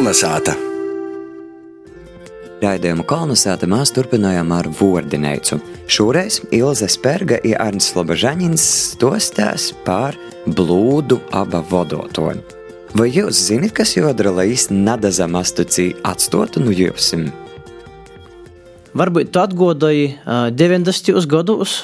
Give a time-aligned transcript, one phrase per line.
[0.00, 0.54] Kolnesāta!
[2.62, 5.58] Raidījumu kolonizēta mēs turpinājām ar Vordinēcu.
[5.92, 8.64] Šoreiz Ilze Sperga un Arnsts Lobažaņins
[8.94, 10.16] stostās par
[10.46, 12.40] blūdu aba vodotoju.
[12.96, 17.12] Vai jūs zināt, kas jādara, lai īsti nedazam astucī atstotu no jums?
[18.96, 21.28] Varbūt tu atgādāji, uh, 90.
[21.28, 21.76] gados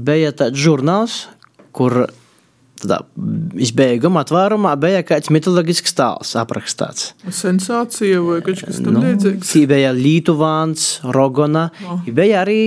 [0.00, 1.26] bija tāds žurnāls,
[1.76, 2.06] kur
[2.82, 3.00] tādā
[3.62, 7.12] izbeiguma atvērumā bija kāds mitoloģisks tēls aprakstīts.
[7.30, 9.52] Sensācija vai kaut kas tam līdzīgs.
[9.52, 11.96] Tī bija Lietuvāns, Rogona, O.
[11.96, 12.10] oh.
[12.14, 12.62] bija arī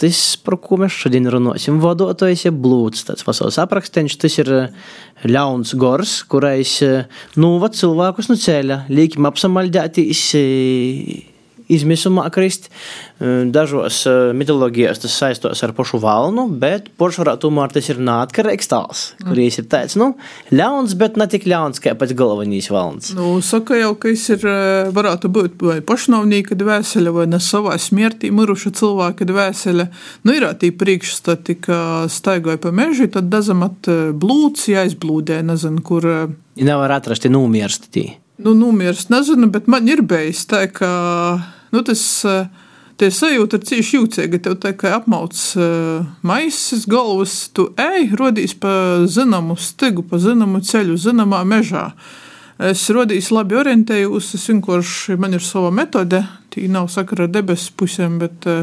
[0.00, 1.78] tas, par ko mēs šodien runāsim.
[1.82, 4.88] Vadotājs ir blūds, tāds pasaules apraksteņš, tas ir eh,
[5.30, 7.06] ļauns gors, kurais eh,
[7.40, 10.24] nūva cilvēkus no ceļa, līkim apsamaldētīs
[11.68, 12.70] izmisumā krist.
[13.20, 18.70] Eh, Dažos eh, mitoloģijos tas saistos ar pašu valnu, bet poršvarā tomēr tas ir neatkarīgs
[18.70, 20.12] tāls, kurīs ir tāds, nu,
[20.54, 23.12] ļauns, bet ne tik ļauns, kā pats galvenais valns.
[23.16, 24.44] Nu, saka jau, ka es ir,
[24.94, 29.88] varētu būt vai pašnāvnieka dvēsele, vai ne savā smirtī miruša cilvēka dvēsele.
[30.24, 31.78] Nu, ir tī priekšstati, ka
[32.12, 36.10] staigāja pa mežu, tad dazam at eh, blūds, jāizblūdē, nezinu, kur.
[36.56, 38.10] nevar atrast numirst tī.
[38.38, 40.90] Nu, numirst, nezinu, bet man ir bijis tā, ka
[41.70, 42.02] nu, tas.
[42.24, 42.46] eh,
[42.94, 44.38] Tie sajūta ir cīši jūtīga.
[44.44, 50.60] Tev tā kā apmauts uh, maisas galvas, tu ej, rodīs pa zināmu stigu, pa zināmu
[50.62, 51.88] ceļu, zināmā mežā.
[52.62, 56.20] Es rodīs labi orientējos, es vienkārši man ir sava metode.
[56.54, 58.62] Tī nav sakara ar debesu pusēm, bet uh,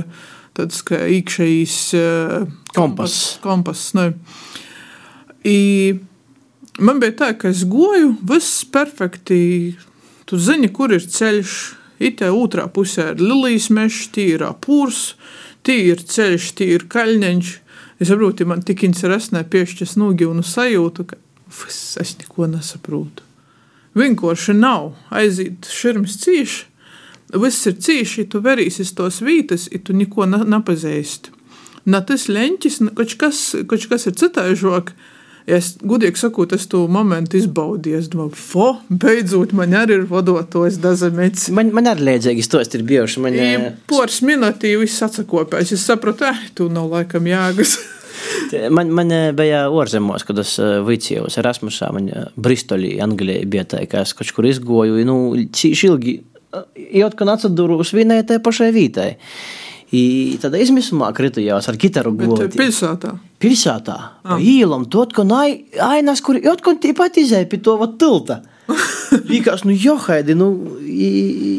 [0.55, 3.33] tāds kā iekšējs uh, Kompass.
[3.43, 4.13] kompass ne.
[5.43, 5.59] I,
[6.81, 9.77] man bija tā, ka es goju, viss perfekti.
[10.25, 11.55] Tu zini, kur ir ceļš.
[12.01, 15.13] Itē otrā pusē ir lilijas mežs, tīrā pūrs,
[15.67, 17.51] tīra ceļš, tīra kaļņeņš.
[18.01, 21.19] Es saprotu, man tik interesē piešķirs nogīvnu sajūtu, ka
[21.59, 23.27] viss, es neko nesaprotu.
[23.93, 26.63] Vienkārši nav aiziet šurmas cīši.
[27.41, 31.29] Viss ir cīši, tu verīsies tos vītas, ja tu neko na- nepazīsti.
[31.85, 34.91] Ne tas leņķis, ne kaut kas, kas ir citāžāk.
[35.49, 38.01] Es gudīgi sakot, es to momentu izbaudīju.
[38.01, 41.47] Es domāju, fo, beidzot, man arī ir vadotojs Dazamets.
[41.55, 43.23] Man, man arī līdzīgi stāsti ir bijuši.
[43.25, 45.73] Man, eh, Poras minūtī viss atsakopēs.
[45.73, 47.79] Es sapratu, eh, tu nav laikam jāgas.
[48.69, 53.81] Man, man eh, bija ārzemēs, kad es eh, vicījos Erasmusā, man Bristolī, Anglijā bija tā,
[53.89, 55.17] ka es kaut kur izgoju, nu,
[55.55, 56.15] cīši ilgi,
[56.99, 59.09] jūt, ka atsadūros vienai tai pašai vītai.
[59.91, 62.45] I tad izmisumā kritījās ar gitaru godu.
[62.47, 63.11] eh, pilsētā.
[63.43, 67.97] Pilsētā, pa īlam, tot, ka nai, ainas, kur, jūt, ka tāpat izēja pie to vat
[67.99, 68.39] tilta.
[69.31, 70.51] Likās, nu, johaidi, nu,
[70.85, 71.09] i,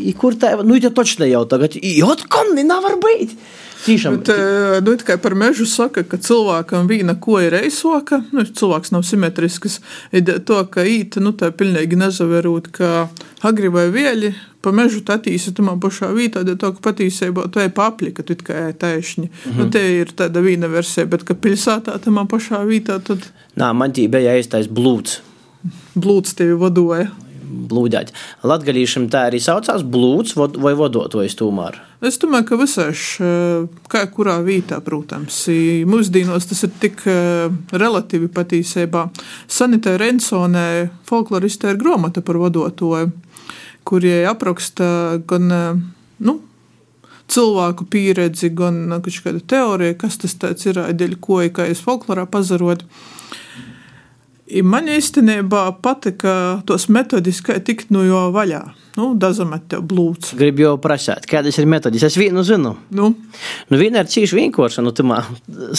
[0.09, 3.37] i, kur tā, nu, tā točne jau tagad, jūt, ka nevar būt.
[3.85, 4.17] Tiešām.
[4.17, 8.93] Bet, eh, nu, kā par mežu saka, ka cilvēkam viena ko ir reisoka, nu, cilvēks
[8.95, 9.81] nav simetrisks.
[10.13, 13.09] Ir to, ka īta, nu, tā pilnīgi nezaverot, ka
[13.43, 17.73] agri vai vieļi pa mežu tatīsi tamā pašā vītā, tad to, ka patīsībā to ir
[17.75, 19.27] papli, ka tu ir taisni.
[19.27, 19.59] Mm -hmm.
[19.59, 23.19] Nu, te ir tāda viena versija, bet ka pilsētā tamā pašā vītā, tad
[23.57, 25.21] Nā, man tī bija īstais blūds.
[25.95, 27.11] blūds tevi vadoja.
[27.53, 28.13] Blūdēt.
[28.43, 31.79] Latvijam tā arī saucās blūds vai vodotojs tomēr.
[32.03, 37.49] Es domāju, ka visāš, eh, kā kurā vietā, protams, i mūsdienos tas ir tik eh,
[37.71, 39.05] relatīvi patīsībā.
[39.47, 43.13] Sanitē Rensonē folkloristē ir grāmata par vadotoju,
[43.85, 45.79] kurie apraksta gan eh,
[46.27, 46.41] nu,
[47.33, 52.27] cilvēku pieredzi, gan kaut kādu teoriju, kas tas ir, dēļ ko ir, kā es folklorā
[52.27, 52.83] pazarot.
[54.61, 58.61] Man īstenībā patika tos metodiski, kā tikt no jo vaļā.
[58.97, 60.35] Nu, dazamet tev blūds.
[60.37, 62.03] Gribu jau prasīt, kādas ir metodas.
[62.05, 62.75] Es vienu zinu.
[62.93, 63.13] Nu,
[63.71, 65.05] Nu, viena ir cīši vienkārša, nu, tā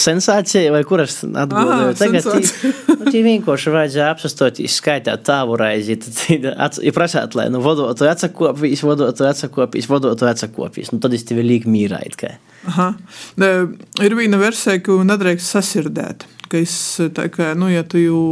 [0.00, 1.94] sensācija, vai kuras atbildēju.
[2.00, 7.60] Tagad tī- nu, tī vienkārši vajadzēja apsastot, skaitāt tāvu raizi, tad ir prasīt, lai nu,
[7.64, 10.90] vodotu atsakopīs, vodotu atsakopīs, vodotu atsakopīs.
[10.92, 11.44] Nu, tad es tevi.
[12.18, 12.34] Ka.
[12.66, 12.88] Aha.
[13.38, 13.50] Ne,
[14.02, 16.24] Ir viena versija, ko nedrīkst sasirdēt.
[16.50, 16.74] Ka es,
[17.16, 18.22] tā kā, nu, ja tu jau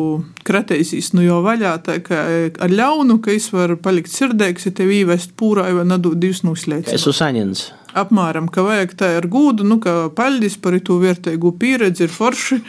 [0.46, 2.18] kratēsīs no jau vaļā, tā kā
[2.62, 6.94] ar ļaunu, ka es varu palikt sirdīgs, tev īvest pūrā vai nedod divas Es nuslēdzes.
[6.98, 7.62] esmu saņēmis.
[7.94, 12.60] Apmēram, ka vajag tā ar gūdu, nu, ka paļģis par to vērtīgu pieredzi ir forši.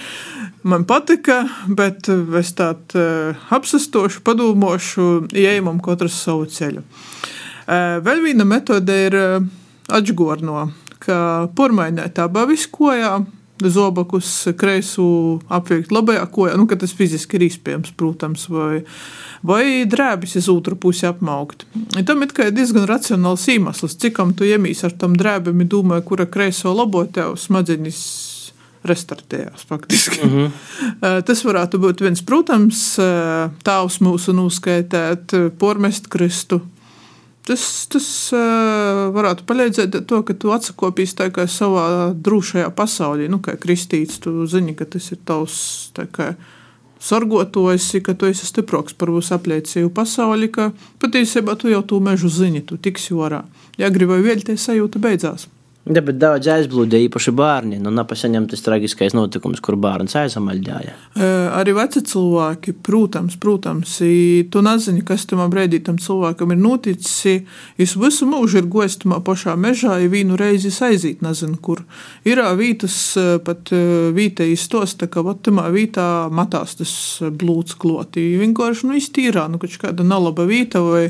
[0.63, 2.07] Man patika, bet
[2.39, 3.03] es tādu
[3.51, 6.83] apsastošu, padomāšu, ieejamam katrs savu ceļu.
[7.67, 9.17] Eh, Vēl viena metode ir
[9.89, 10.71] atgorno,
[11.03, 13.25] ka pormainēt abas kojā,
[13.69, 14.29] zobakus
[14.59, 15.05] kreisu
[15.53, 18.83] apvilkt labajā kojā, nu, ka tas fiziski ir iespējams, protams, vai,
[19.45, 21.67] vai drēbis uz otru pusi apmaukt.
[21.99, 26.73] I tam ir diezgan racionāls iemesls, cikam tu iemīs ar tam drēbim, domāju, kura kreiso
[26.75, 28.03] labo tev smadzenis
[28.83, 30.19] restartējās faktiski.
[30.25, 31.21] Mm -hmm.
[31.27, 32.83] Tas varētu būt viens, protams,
[33.63, 36.61] tēvs mūsu noskaitēt, pormest kristu.
[37.43, 43.41] Tas, tas uh, varētu palīdzēt to, ka tu atsakopīs tā kā savā drošajā pasaulē, nu,
[43.43, 44.21] kā kristīts.
[44.23, 45.57] Tu zini, ka tas ir tavs
[47.03, 50.69] sargotojs, ka tu esi stiprāks par visu apliecību pasauli, ka
[51.03, 53.43] patiesībā tu jau to mežu zini, tu tiksi orā.
[53.75, 55.49] Ja gribai vēl, tie sajūta beidzās.
[55.83, 57.77] Ja, bet daudz aizblūda, īpaši bērni.
[57.83, 60.93] Nu, nepasaņem tas traģiskais notikums, kur bērns aizsamaļģēja.
[60.95, 61.27] E,
[61.59, 67.43] arī veci cilvēki, protams, protams, i, tu nezini, kas tam brīdī tam cilvēkam ir noticis.
[67.75, 71.83] Es visu mūžu ir gojis tajā pašā mežā, ja vienu reizi aizīt, nezinu, kur.
[72.23, 72.97] Ir vītas,
[73.43, 73.75] pat
[74.15, 76.95] vītē izstosta, ka vat tamā vītā matās tas
[77.27, 78.29] blūds kloti.
[78.39, 81.09] Vienkārši, nu, iztīrā, nu, kaut kāda nalaba vīta vai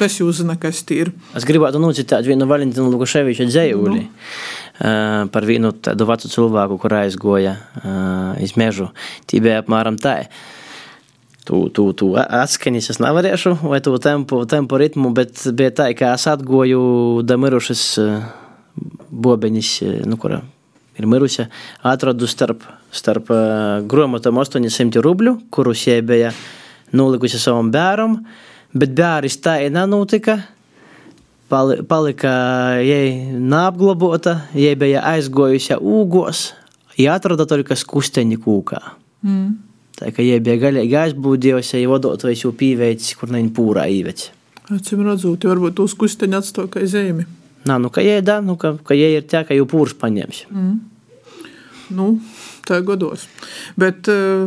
[0.00, 1.10] Kas jūs zināt, kas tie ir?
[1.36, 4.06] Es gribētu nocitēt vienu Valentīnu Lukaševiča dzējuli nu.
[4.06, 8.88] uh, par vienu tādu vecu cilvēku, kur aizgoja uh, iz mežu.
[9.28, 10.14] Tī bija apmēram tā.
[11.44, 16.14] Tu, tu, tu atskaņas es nevarēšu, vai tu tempu, tempu ritmu, bet bija tā, ka
[16.16, 16.80] es atgoju
[17.28, 18.18] damirušas uh,
[19.12, 19.76] bobeņas,
[20.08, 20.40] nu, kura
[20.96, 21.50] ir mirusi,
[21.84, 26.32] atradu starp, starp uh, grāmatām 800 rubļu, kurus jai bija
[26.96, 28.22] nolikusi savam bērnam.
[28.22, 30.40] Uh, bet bērns tā nenotika.
[31.50, 32.30] Pali, palika
[32.78, 36.52] jai neapglabāta, jai bija aizgojusi ūgos,
[36.94, 38.78] ja atrada tikai skusteņi kūkā.
[39.26, 39.56] Mm.
[39.98, 44.30] Tā kā jai bija galīgi aizbūdījusi, ja vadotais jau pīveicis, kur viņa pūrā īveicis.
[44.70, 47.26] Acīm redzot, varbūt uz kusteņa atstāja kā zemi.
[47.66, 50.44] Nā, nu, ka jai da, nu, ka, ka jai ir tā, ka jau pūrs paņems.
[50.54, 50.76] Mm.
[51.98, 52.06] Nu,
[52.68, 53.26] tā godos.
[53.80, 54.46] Bet uh,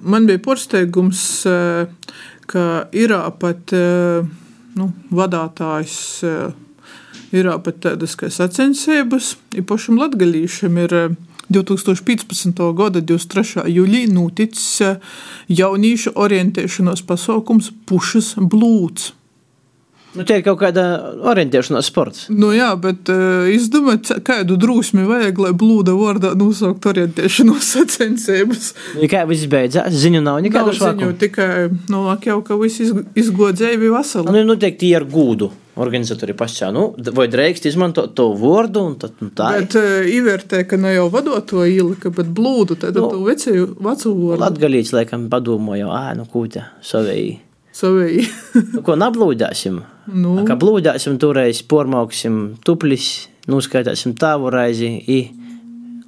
[0.00, 1.86] man bija porsteigums, uh,
[2.48, 4.24] ka ir pat eh,
[4.78, 5.98] nu, vadītājs.
[6.24, 6.64] Eh,
[7.36, 10.94] ir pat tādas kā sacensības, ja pašam latgadījušam ir
[11.52, 12.48] 2015.
[12.48, 13.66] Eh, gada 23.
[13.74, 14.96] jūlijā noticis
[15.52, 19.12] jauniešu orientēšanās pasaukums Pušas blūds.
[20.16, 20.84] Nu, tie ir kaut kāda
[21.28, 22.24] orientēšanās sports.
[22.32, 28.72] Nu, jā, bet uh, es domāju, kādu drusmi vajag, lai blūda vārdā nosaukt orientēšanos sacensības.
[29.02, 29.92] Ja kā viss beidzās?
[30.00, 31.50] Ziņu nav nekādu ziņu, tikai,
[31.92, 32.80] nu, jau, ka viss
[33.18, 34.32] izgodzēja bija veseli.
[34.32, 36.70] Nu, noteikti ir gūdu organizatori pašā.
[36.74, 38.84] Nu, vai drīkst izmantot to vārdu?
[38.98, 42.98] Tad, nu, tā bet uh, īvērtē, ka ne jau vadot to īlika, bet blūdu, tad
[42.98, 44.40] nu, to vecēju vecu vārdu.
[44.46, 47.36] Latgalīts, laikam, padomāja, ā, nu, kūta, savēji.
[47.78, 48.24] Savēji.
[48.74, 49.78] nu, ko nablūdāsim?
[50.10, 50.34] Nu.
[50.48, 55.20] Kā blūdāsim, toreiz pormauksim tuplis, nuskaitāsim tāvu raizi, i,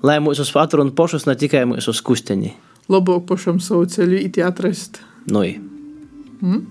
[0.03, 2.53] lai mūsu atrunu pošus ne tikai mūsu skusteņi.
[2.91, 4.99] Labāk pašam savu ceļu īti atrast.
[5.31, 5.61] Nu, i.
[6.43, 6.65] Mm?